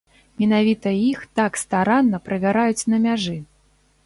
[0.43, 3.37] Менавіта іх так старанна правяраюць на мяжы.